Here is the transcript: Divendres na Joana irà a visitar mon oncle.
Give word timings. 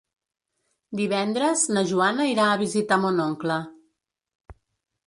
Divendres 1.01 1.65
na 1.77 1.83
Joana 1.91 2.27
irà 2.33 2.49
a 2.55 2.59
visitar 2.63 3.01
mon 3.05 3.21
oncle. 3.29 3.61